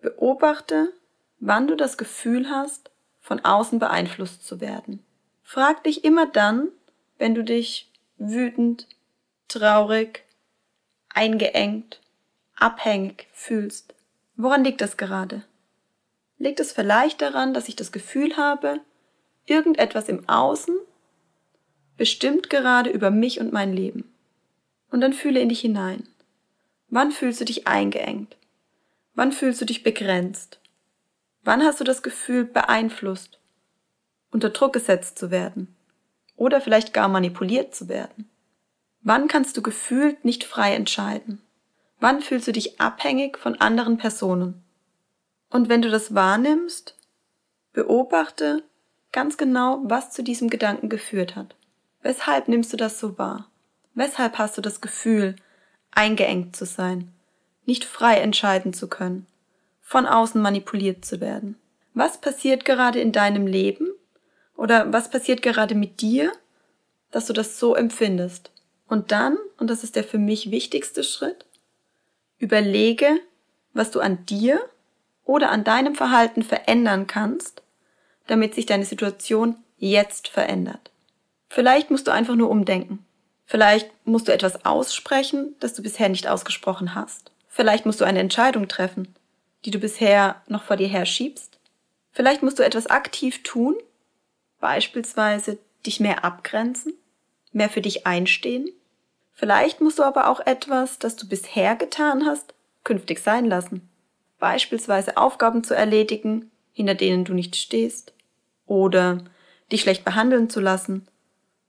Beobachte, 0.00 0.92
wann 1.40 1.66
du 1.66 1.76
das 1.76 1.98
Gefühl 1.98 2.48
hast, 2.48 2.90
von 3.20 3.44
außen 3.44 3.78
beeinflusst 3.78 4.46
zu 4.46 4.60
werden. 4.60 5.04
Frag 5.42 5.84
dich 5.84 6.04
immer 6.04 6.26
dann, 6.26 6.68
wenn 7.18 7.34
du 7.34 7.44
dich 7.44 7.90
wütend, 8.16 8.86
traurig, 9.48 10.24
eingeengt, 11.08 12.00
abhängig 12.56 13.28
fühlst. 13.32 13.94
Woran 14.36 14.64
liegt 14.64 14.80
das 14.80 14.96
gerade? 14.96 15.42
Liegt 16.38 16.60
es 16.60 16.72
vielleicht 16.72 17.20
daran, 17.20 17.52
dass 17.52 17.68
ich 17.68 17.76
das 17.76 17.92
Gefühl 17.92 18.36
habe, 18.36 18.80
irgendetwas 19.50 20.08
im 20.08 20.28
Außen 20.28 20.76
bestimmt 21.96 22.48
gerade 22.48 22.90
über 22.90 23.10
mich 23.10 23.40
und 23.40 23.52
mein 23.52 23.72
Leben? 23.72 24.12
Und 24.90 25.00
dann 25.00 25.12
fühle 25.12 25.40
in 25.40 25.48
dich 25.48 25.60
hinein. 25.60 26.08
Wann 26.88 27.12
fühlst 27.12 27.40
du 27.40 27.44
dich 27.44 27.66
eingeengt? 27.66 28.36
Wann 29.14 29.32
fühlst 29.32 29.60
du 29.60 29.64
dich 29.64 29.82
begrenzt? 29.82 30.58
Wann 31.42 31.62
hast 31.62 31.80
du 31.80 31.84
das 31.84 32.02
Gefühl, 32.02 32.44
beeinflusst 32.44 33.38
unter 34.30 34.50
Druck 34.50 34.72
gesetzt 34.72 35.18
zu 35.18 35.30
werden 35.30 35.74
oder 36.36 36.60
vielleicht 36.60 36.92
gar 36.94 37.08
manipuliert 37.08 37.74
zu 37.74 37.88
werden? 37.88 38.28
Wann 39.02 39.28
kannst 39.28 39.56
du 39.56 39.62
gefühlt 39.62 40.24
nicht 40.24 40.44
frei 40.44 40.74
entscheiden? 40.74 41.40
Wann 41.98 42.22
fühlst 42.22 42.48
du 42.48 42.52
dich 42.52 42.80
abhängig 42.80 43.38
von 43.38 43.60
anderen 43.60 43.98
Personen? 43.98 44.62
Und 45.50 45.68
wenn 45.68 45.82
du 45.82 45.90
das 45.90 46.14
wahrnimmst, 46.14 46.96
beobachte 47.72 48.62
ganz 49.12 49.36
genau, 49.36 49.80
was 49.84 50.10
zu 50.10 50.22
diesem 50.22 50.50
Gedanken 50.50 50.88
geführt 50.88 51.36
hat. 51.36 51.54
Weshalb 52.02 52.48
nimmst 52.48 52.72
du 52.72 52.76
das 52.76 52.98
so 52.98 53.18
wahr? 53.18 53.50
Weshalb 53.94 54.38
hast 54.38 54.56
du 54.56 54.62
das 54.62 54.80
Gefühl, 54.80 55.36
eingeengt 55.90 56.56
zu 56.56 56.64
sein, 56.64 57.12
nicht 57.66 57.84
frei 57.84 58.18
entscheiden 58.18 58.72
zu 58.72 58.88
können, 58.88 59.26
von 59.80 60.06
außen 60.06 60.40
manipuliert 60.40 61.04
zu 61.04 61.20
werden? 61.20 61.56
Was 61.94 62.20
passiert 62.20 62.64
gerade 62.64 63.00
in 63.00 63.12
deinem 63.12 63.46
Leben, 63.46 63.88
oder 64.60 64.92
was 64.92 65.10
passiert 65.10 65.40
gerade 65.40 65.74
mit 65.74 66.02
dir, 66.02 66.32
dass 67.10 67.26
du 67.26 67.32
das 67.32 67.58
so 67.58 67.74
empfindest? 67.74 68.50
Und 68.88 69.10
dann, 69.10 69.38
und 69.56 69.70
das 69.70 69.84
ist 69.84 69.96
der 69.96 70.04
für 70.04 70.18
mich 70.18 70.50
wichtigste 70.50 71.02
Schritt, 71.02 71.46
überlege, 72.38 73.20
was 73.72 73.90
du 73.90 74.00
an 74.00 74.26
dir 74.26 74.60
oder 75.24 75.50
an 75.50 75.64
deinem 75.64 75.94
Verhalten 75.94 76.42
verändern 76.42 77.06
kannst, 77.06 77.62
damit 78.30 78.54
sich 78.54 78.66
deine 78.66 78.84
Situation 78.84 79.56
jetzt 79.76 80.28
verändert. 80.28 80.90
Vielleicht 81.48 81.90
musst 81.90 82.06
du 82.06 82.12
einfach 82.12 82.36
nur 82.36 82.50
umdenken. 82.50 83.04
Vielleicht 83.46 83.90
musst 84.06 84.28
du 84.28 84.32
etwas 84.32 84.64
aussprechen, 84.64 85.56
das 85.60 85.74
du 85.74 85.82
bisher 85.82 86.08
nicht 86.08 86.28
ausgesprochen 86.28 86.94
hast. 86.94 87.32
Vielleicht 87.48 87.86
musst 87.86 88.00
du 88.00 88.04
eine 88.04 88.20
Entscheidung 88.20 88.68
treffen, 88.68 89.14
die 89.64 89.70
du 89.70 89.78
bisher 89.78 90.40
noch 90.46 90.62
vor 90.62 90.76
dir 90.76 90.88
her 90.88 91.06
schiebst. 91.06 91.58
Vielleicht 92.12 92.42
musst 92.42 92.58
du 92.58 92.64
etwas 92.64 92.86
aktiv 92.86 93.42
tun, 93.42 93.76
Beispielsweise 94.60 95.58
dich 95.86 96.00
mehr 96.00 96.24
abgrenzen, 96.24 96.92
mehr 97.52 97.70
für 97.70 97.80
dich 97.80 98.06
einstehen. 98.06 98.70
Vielleicht 99.32 99.80
musst 99.80 99.98
du 99.98 100.02
aber 100.02 100.28
auch 100.28 100.40
etwas, 100.40 100.98
das 100.98 101.16
du 101.16 101.26
bisher 101.26 101.76
getan 101.76 102.26
hast, 102.26 102.54
künftig 102.84 103.20
sein 103.20 103.46
lassen. 103.46 103.88
Beispielsweise 104.38 105.16
Aufgaben 105.16 105.64
zu 105.64 105.74
erledigen, 105.74 106.50
hinter 106.72 106.94
denen 106.94 107.24
du 107.24 107.32
nicht 107.32 107.56
stehst. 107.56 108.12
Oder 108.70 109.18
dich 109.72 109.82
schlecht 109.82 110.04
behandeln 110.04 110.48
zu 110.48 110.60
lassen, 110.60 111.08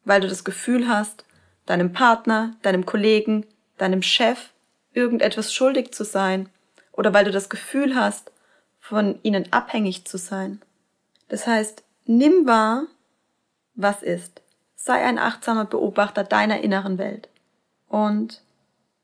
weil 0.05 0.21
du 0.21 0.27
das 0.27 0.43
Gefühl 0.43 0.87
hast, 0.87 1.25
deinem 1.65 1.93
Partner, 1.93 2.55
deinem 2.61 2.85
Kollegen, 2.85 3.45
deinem 3.77 4.03
Chef 4.03 4.51
irgendetwas 4.93 5.53
schuldig 5.53 5.91
zu 5.93 6.03
sein. 6.03 6.49
Oder 6.91 7.13
weil 7.13 7.25
du 7.25 7.31
das 7.31 7.49
Gefühl 7.49 7.95
hast, 7.95 8.31
von 8.79 9.19
ihnen 9.23 9.51
abhängig 9.51 10.05
zu 10.05 10.17
sein. 10.17 10.61
Das 11.27 11.47
heißt, 11.47 11.83
Nimm 12.05 12.45
wahr, 12.45 12.87
was 13.75 14.01
ist. 14.03 14.41
Sei 14.75 15.03
ein 15.03 15.19
achtsamer 15.19 15.65
Beobachter 15.65 16.23
deiner 16.23 16.61
inneren 16.61 16.97
Welt. 16.97 17.29
Und 17.87 18.41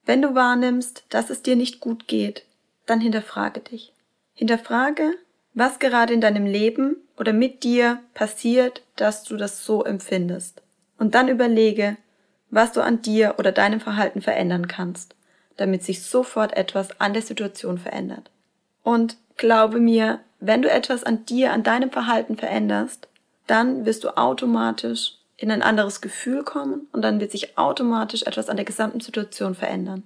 wenn 0.06 0.22
du 0.22 0.34
wahrnimmst, 0.36 1.06
dass 1.10 1.30
es 1.30 1.42
dir 1.42 1.56
nicht 1.56 1.80
gut 1.80 2.08
geht, 2.08 2.44
dann 2.86 3.00
hinterfrage 3.00 3.60
dich. 3.60 3.94
Hinterfrage, 4.34 5.14
was 5.58 5.80
gerade 5.80 6.14
in 6.14 6.22
deinem 6.22 6.46
Leben 6.46 6.98
oder 7.18 7.34
mit 7.34 7.64
dir 7.64 8.00
passiert, 8.14 8.84
dass 8.96 9.24
du 9.24 9.38
das 9.38 9.66
so 9.66 9.84
empfindest. 9.84 10.62
Und 11.00 11.16
dann 11.16 11.30
überlege, 11.30 11.98
was 12.52 12.74
du 12.74 12.82
an 12.82 13.02
dir 13.02 13.36
oder 13.40 13.52
deinem 13.52 13.80
Verhalten 13.80 14.22
verändern 14.22 14.68
kannst, 14.68 15.16
damit 15.56 15.82
sich 15.82 16.04
sofort 16.04 16.56
etwas 16.56 17.02
an 17.02 17.14
der 17.14 17.24
Situation 17.24 17.80
verändert. 17.80 18.30
Und 18.84 19.18
glaube 19.36 19.80
mir, 19.80 20.20
wenn 20.40 20.62
du 20.62 20.70
etwas 20.70 21.04
an 21.04 21.26
dir, 21.26 21.52
an 21.54 21.64
deinem 21.64 21.90
Verhalten 21.90 22.38
veränderst, 22.38 23.08
dann 23.48 23.84
wirst 23.84 24.04
du 24.04 24.16
automatisch 24.16 25.16
in 25.38 25.50
ein 25.50 25.64
anderes 25.64 26.02
Gefühl 26.02 26.44
kommen 26.44 26.88
und 26.92 27.02
dann 27.02 27.20
wird 27.20 27.32
sich 27.32 27.58
automatisch 27.58 28.22
etwas 28.24 28.50
an 28.50 28.58
der 28.58 28.66
gesamten 28.66 29.00
Situation 29.00 29.56
verändern. 29.56 30.04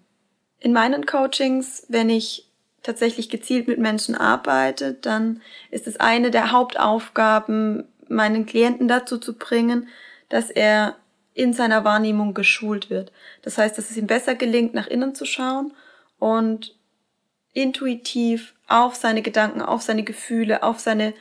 In 0.60 0.72
meinen 0.72 1.06
Coachings, 1.06 1.86
wenn 1.90 2.10
ich 2.10 2.51
tatsächlich 2.84 3.30
gezielt 3.30 3.68
mit 3.68 3.80
Menschen 3.80 4.16
arbeite, 4.16 4.94
dann 4.94 5.42
ist 5.70 5.88
es 5.88 6.00
eine 6.00 6.32
der 6.32 6.52
Hauptaufgaben, 6.52 7.88
meinen 8.08 8.46
Klienten 8.46 8.88
dazu 8.88 9.18
zu 9.18 9.38
bringen, 9.38 9.88
dass 10.30 10.50
er 10.50 10.96
in 11.34 11.54
seiner 11.54 11.84
Wahrnehmung 11.84 12.34
geschult 12.34 12.90
wird. 12.90 13.12
Das 13.42 13.58
heißt, 13.58 13.78
dass 13.78 13.90
es 13.90 13.98
ihm 13.98 14.08
besser 14.08 14.36
gelingt, 14.36 14.74
nach 14.74 14.88
innen 14.88 15.16
zu 15.16 15.26
schauen 15.26 15.74
und 16.20 16.76
intuitiv 17.54 18.54
auf 18.68 18.96
seine 18.96 19.22
Gedanken, 19.22 19.62
auf 19.62 19.82
seine 19.82 20.04
Gefühle, 20.04 20.64
auf 20.64 20.80
seine 20.80 21.14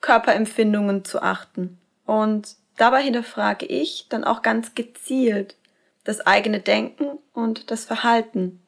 Körperempfindungen 0.00 1.04
zu 1.04 1.22
achten. 1.22 1.78
Und 2.04 2.56
dabei 2.76 3.02
hinterfrage 3.02 3.66
ich 3.66 4.06
dann 4.08 4.24
auch 4.24 4.42
ganz 4.42 4.74
gezielt 4.74 5.56
das 6.04 6.20
eigene 6.20 6.60
Denken 6.60 7.18
und 7.32 7.70
das 7.70 7.84
Verhalten 7.84 8.60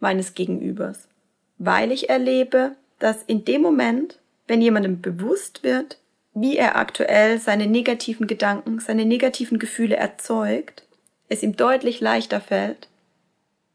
meines 0.00 0.34
Gegenübers, 0.34 1.08
weil 1.58 1.92
ich 1.92 2.08
erlebe, 2.08 2.76
dass 2.98 3.22
in 3.22 3.44
dem 3.44 3.62
Moment, 3.62 4.18
wenn 4.46 4.62
jemandem 4.62 5.00
bewusst 5.00 5.62
wird, 5.62 5.98
wie 6.34 6.56
er 6.56 6.76
aktuell 6.76 7.38
seine 7.38 7.66
negativen 7.66 8.26
Gedanken, 8.26 8.78
seine 8.80 9.04
negativen 9.04 9.58
Gefühle 9.58 9.96
erzeugt, 9.96 10.84
es 11.28 11.42
ihm 11.42 11.56
deutlich 11.56 12.00
leichter 12.00 12.40
fällt, 12.40 12.88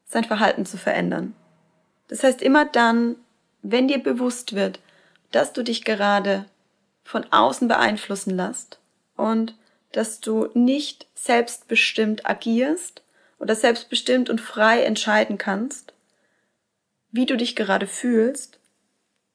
sein 0.06 0.24
Verhalten 0.24 0.66
zu 0.66 0.78
verändern. 0.78 1.34
Das 2.08 2.24
heißt, 2.24 2.42
immer 2.42 2.66
dann, 2.66 3.16
wenn 3.62 3.88
dir 3.88 4.02
bewusst 4.02 4.54
wird, 4.54 4.80
dass 5.32 5.54
du 5.54 5.64
dich 5.64 5.84
gerade 5.84 6.46
von 7.04 7.26
außen 7.32 7.68
beeinflussen 7.68 8.36
lässt 8.36 8.80
und 9.16 9.56
dass 9.92 10.20
du 10.20 10.50
nicht 10.54 11.08
selbstbestimmt 11.16 12.26
agierst 12.30 13.02
oder 13.40 13.56
selbstbestimmt 13.56 14.30
und 14.30 14.40
frei 14.40 14.84
entscheiden 14.84 15.38
kannst, 15.38 15.91
wie 17.12 17.26
du 17.26 17.38
dich 17.38 17.56
gerade 17.56 17.88
fühlst, 17.88 18.60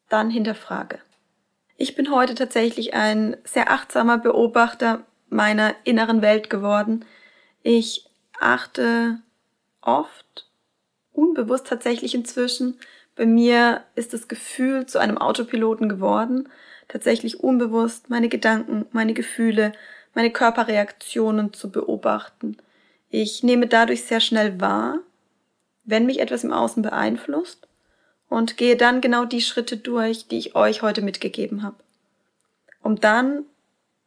dann 0.09 0.31
hinterfrage. 0.31 0.99
Ich 1.77 1.95
bin 1.95 2.11
heute 2.11 2.35
tatsächlich 2.35 2.95
ein 2.95 3.37
sehr 3.45 3.71
achtsamer 3.71 4.19
Beobachter 4.19 5.05
meiner 5.29 5.75
inneren 5.85 6.23
Welt 6.23 6.49
geworden. 6.49 7.05
Ich 7.63 8.09
achte 8.41 9.21
oft, 9.83 10.49
unbewusst 11.13 11.67
tatsächlich 11.67 12.15
inzwischen, 12.15 12.79
bei 13.15 13.27
mir 13.27 13.83
ist 13.95 14.13
das 14.13 14.29
Gefühl 14.29 14.87
zu 14.87 14.99
einem 14.99 15.19
Autopiloten 15.19 15.89
geworden, 15.89 16.49
tatsächlich 16.89 17.41
unbewusst 17.41 18.11
meine 18.11 18.29
Gedanken, 18.29 18.87
meine 18.93 19.15
Gefühle, 19.15 19.73
meine 20.15 20.31
Körperreaktionen 20.31 21.53
zu 21.53 21.71
beobachten. 21.71 22.57
Ich 23.11 23.43
nehme 23.43 23.67
dadurch 23.67 24.05
sehr 24.05 24.21
schnell 24.21 24.61
wahr, 24.61 24.99
wenn 25.85 26.07
mich 26.07 26.21
etwas 26.21 26.45
im 26.45 26.53
Außen 26.53 26.83
beeinflusst 26.83 27.66
und 28.29 28.57
gehe 28.57 28.77
dann 28.77 29.01
genau 29.01 29.25
die 29.25 29.41
Schritte 29.41 29.77
durch, 29.77 30.29
die 30.29 30.39
ich 30.39 30.55
euch 30.55 30.83
heute 30.83 31.03
mitgegeben 31.03 31.63
habe, 31.63 31.77
um 32.83 33.01
dann 33.01 33.45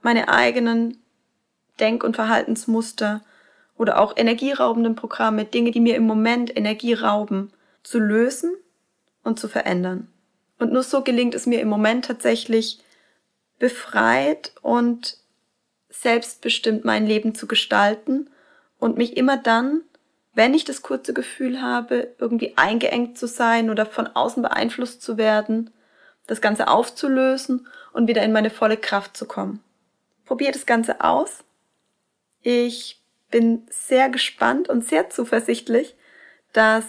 meine 0.01 0.29
eigenen 0.29 0.97
Denk- 1.79 2.03
und 2.03 2.15
Verhaltensmuster 2.15 3.21
oder 3.77 3.99
auch 3.99 4.17
energieraubenden 4.17 4.95
Programme, 4.95 5.45
Dinge, 5.45 5.71
die 5.71 5.79
mir 5.79 5.95
im 5.95 6.03
Moment 6.03 6.55
Energie 6.55 6.93
rauben, 6.93 7.51
zu 7.83 7.99
lösen 7.99 8.53
und 9.23 9.39
zu 9.39 9.47
verändern. 9.47 10.11
Und 10.57 10.73
nur 10.73 10.83
so 10.83 11.01
gelingt 11.01 11.33
es 11.33 11.45
mir 11.45 11.61
im 11.61 11.69
Moment 11.69 12.05
tatsächlich 12.05 12.79
befreit 13.57 14.53
und 14.61 15.17
selbstbestimmt 15.89 16.85
mein 16.85 17.07
Leben 17.07 17.33
zu 17.35 17.47
gestalten 17.47 18.29
und 18.77 18.97
mich 18.97 19.17
immer 19.17 19.37
dann 19.37 19.81
wenn 20.33 20.53
ich 20.53 20.63
das 20.63 20.81
kurze 20.81 21.13
Gefühl 21.13 21.61
habe, 21.61 22.15
irgendwie 22.19 22.53
eingeengt 22.55 23.17
zu 23.17 23.27
sein 23.27 23.69
oder 23.69 23.85
von 23.85 24.07
außen 24.07 24.43
beeinflusst 24.43 25.01
zu 25.01 25.17
werden, 25.17 25.71
das 26.27 26.41
Ganze 26.41 26.67
aufzulösen 26.67 27.67
und 27.91 28.07
wieder 28.07 28.23
in 28.23 28.31
meine 28.31 28.49
volle 28.49 28.77
Kraft 28.77 29.17
zu 29.17 29.25
kommen. 29.25 29.63
Probier 30.25 30.51
das 30.51 30.65
Ganze 30.65 31.01
aus. 31.01 31.43
Ich 32.41 33.01
bin 33.31 33.67
sehr 33.69 34.09
gespannt 34.09 34.69
und 34.69 34.85
sehr 34.85 35.09
zuversichtlich, 35.09 35.95
dass 36.53 36.85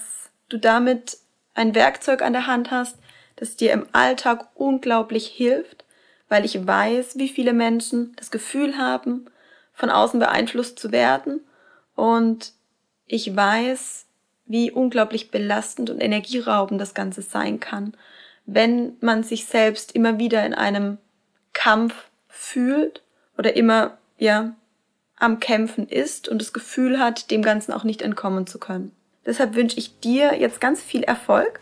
du 0.49 0.59
damit 0.59 1.19
ein 1.55 1.75
Werkzeug 1.75 2.23
an 2.23 2.33
der 2.33 2.47
Hand 2.47 2.71
hast, 2.71 2.99
das 3.37 3.57
dir 3.57 3.73
im 3.73 3.87
Alltag 3.93 4.49
unglaublich 4.55 5.27
hilft, 5.27 5.85
weil 6.29 6.45
ich 6.45 6.67
weiß, 6.67 7.17
wie 7.17 7.29
viele 7.29 7.53
Menschen 7.53 8.15
das 8.17 8.31
Gefühl 8.31 8.77
haben, 8.77 9.27
von 9.73 9.91
außen 9.91 10.21
beeinflusst 10.21 10.79
zu 10.79 10.93
werden 10.93 11.41
und 11.97 12.53
ich 13.11 13.35
weiß, 13.35 14.07
wie 14.47 14.71
unglaublich 14.71 15.31
belastend 15.31 15.91
und 15.91 16.01
energieraubend 16.01 16.81
das 16.81 16.95
Ganze 16.95 17.23
sein 17.23 17.59
kann, 17.59 17.95
wenn 18.47 18.97
man 19.01 19.23
sich 19.25 19.47
selbst 19.47 19.95
immer 19.95 20.19
wieder 20.19 20.45
in 20.47 20.55
einem 20.55 20.99
Kampf 21.53 21.95
fühlt 22.29 23.03
oder 23.37 23.57
immer, 23.57 23.99
ja, 24.19 24.55
am 25.17 25.41
Kämpfen 25.41 25.89
ist 25.89 26.29
und 26.29 26.41
das 26.41 26.53
Gefühl 26.53 26.99
hat, 26.99 27.31
dem 27.31 27.43
Ganzen 27.43 27.73
auch 27.73 27.85
nicht 27.85 28.01
entkommen 28.01 28.47
zu 28.47 28.59
können. 28.59 28.93
Deshalb 29.27 29.55
wünsche 29.55 29.79
ich 29.79 29.99
dir 30.01 30.39
jetzt 30.39 30.61
ganz 30.61 30.81
viel 30.81 31.03
Erfolg 31.03 31.61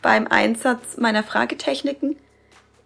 beim 0.00 0.26
Einsatz 0.28 0.96
meiner 0.96 1.22
Fragetechniken. 1.22 2.16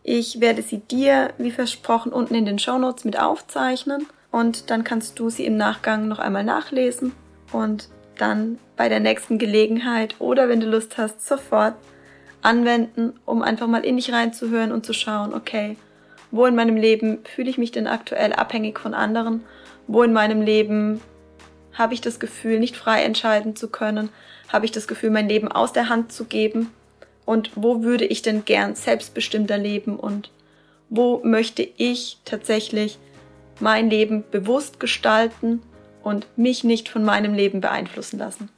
Ich 0.02 0.40
werde 0.40 0.62
sie 0.62 0.78
dir, 0.78 1.32
wie 1.38 1.52
versprochen, 1.52 2.12
unten 2.12 2.34
in 2.34 2.46
den 2.46 2.58
Show 2.58 2.78
Notes 2.78 3.04
mit 3.04 3.18
aufzeichnen 3.18 4.06
und 4.30 4.70
dann 4.70 4.82
kannst 4.82 5.18
du 5.18 5.30
sie 5.30 5.44
im 5.44 5.56
Nachgang 5.56 6.08
noch 6.08 6.18
einmal 6.18 6.42
nachlesen 6.42 7.12
und 7.52 7.88
dann 8.18 8.58
bei 8.76 8.88
der 8.88 9.00
nächsten 9.00 9.38
Gelegenheit 9.38 10.16
oder 10.18 10.48
wenn 10.48 10.60
du 10.60 10.66
Lust 10.66 10.98
hast, 10.98 11.26
sofort 11.26 11.74
anwenden, 12.42 13.14
um 13.24 13.42
einfach 13.42 13.66
mal 13.66 13.84
in 13.84 13.96
dich 13.96 14.12
reinzuhören 14.12 14.72
und 14.72 14.84
zu 14.84 14.92
schauen, 14.92 15.32
okay, 15.34 15.76
wo 16.30 16.46
in 16.46 16.54
meinem 16.54 16.76
Leben 16.76 17.18
fühle 17.24 17.50
ich 17.50 17.58
mich 17.58 17.72
denn 17.72 17.86
aktuell 17.86 18.32
abhängig 18.32 18.80
von 18.80 18.94
anderen? 18.94 19.44
Wo 19.86 20.02
in 20.02 20.12
meinem 20.12 20.40
Leben 20.40 21.00
habe 21.74 21.94
ich 21.94 22.00
das 22.00 22.20
Gefühl, 22.20 22.58
nicht 22.58 22.76
frei 22.76 23.02
entscheiden 23.02 23.54
zu 23.54 23.68
können? 23.68 24.08
Habe 24.48 24.64
ich 24.64 24.72
das 24.72 24.88
Gefühl, 24.88 25.10
mein 25.10 25.28
Leben 25.28 25.52
aus 25.52 25.72
der 25.72 25.88
Hand 25.88 26.12
zu 26.12 26.24
geben? 26.24 26.70
Und 27.24 27.50
wo 27.54 27.82
würde 27.82 28.06
ich 28.06 28.22
denn 28.22 28.44
gern 28.44 28.74
selbstbestimmter 28.74 29.58
leben? 29.58 29.96
Und 29.96 30.30
wo 30.88 31.20
möchte 31.22 31.62
ich 31.76 32.18
tatsächlich 32.24 32.98
mein 33.60 33.90
Leben 33.90 34.24
bewusst 34.30 34.80
gestalten 34.80 35.62
und 36.02 36.26
mich 36.36 36.64
nicht 36.64 36.88
von 36.88 37.04
meinem 37.04 37.34
Leben 37.34 37.60
beeinflussen 37.60 38.18
lassen. 38.18 38.48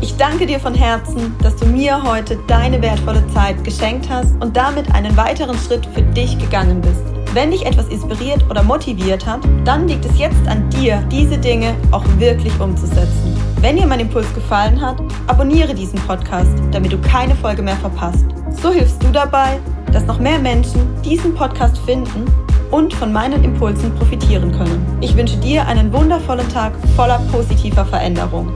Ich 0.00 0.16
danke 0.16 0.46
dir 0.46 0.58
von 0.58 0.74
Herzen, 0.74 1.34
dass 1.42 1.54
du 1.56 1.66
mir 1.66 2.02
heute 2.02 2.36
deine 2.48 2.82
wertvolle 2.82 3.26
Zeit 3.28 3.62
geschenkt 3.62 4.08
hast 4.08 4.32
und 4.40 4.56
damit 4.56 4.92
einen 4.92 5.16
weiteren 5.16 5.56
Schritt 5.56 5.86
für 5.94 6.02
dich 6.02 6.36
gegangen 6.38 6.80
bist. 6.80 7.02
Wenn 7.34 7.50
dich 7.50 7.64
etwas 7.64 7.88
inspiriert 7.88 8.44
oder 8.50 8.62
motiviert 8.62 9.24
hat, 9.24 9.40
dann 9.64 9.88
liegt 9.88 10.04
es 10.04 10.18
jetzt 10.18 10.46
an 10.48 10.68
dir, 10.70 11.02
diese 11.10 11.38
Dinge 11.38 11.74
auch 11.92 12.04
wirklich 12.18 12.52
umzusetzen. 12.60 13.36
Wenn 13.60 13.76
dir 13.76 13.86
mein 13.86 14.00
Impuls 14.00 14.26
gefallen 14.34 14.80
hat, 14.80 15.00
abonniere 15.28 15.72
diesen 15.72 16.00
Podcast, 16.00 16.52
damit 16.72 16.92
du 16.92 17.00
keine 17.00 17.34
Folge 17.36 17.62
mehr 17.62 17.76
verpasst. 17.76 18.26
So 18.60 18.70
hilfst 18.70 19.02
du 19.02 19.08
dabei, 19.12 19.60
dass 19.92 20.04
noch 20.04 20.18
mehr 20.18 20.40
Menschen 20.40 21.00
diesen 21.02 21.32
Podcast 21.34 21.78
finden 21.78 22.26
und 22.72 22.92
von 22.94 23.12
meinen 23.12 23.44
Impulsen 23.44 23.94
profitieren 23.94 24.50
können. 24.50 24.98
Ich 25.00 25.16
wünsche 25.16 25.36
dir 25.36 25.66
einen 25.66 25.92
wundervollen 25.92 26.48
Tag 26.48 26.72
voller 26.96 27.20
positiver 27.30 27.84
Veränderung. 27.84 28.50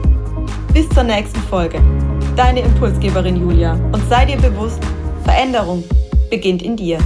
Bis 0.73 0.89
zur 0.89 1.03
nächsten 1.03 1.39
Folge. 1.41 1.79
Deine 2.35 2.61
Impulsgeberin 2.61 3.37
Julia 3.37 3.73
und 3.93 4.01
sei 4.09 4.25
dir 4.25 4.37
bewusst, 4.37 4.81
Veränderung 5.23 5.83
beginnt 6.29 6.61
in 6.61 6.75
dir. 6.75 6.99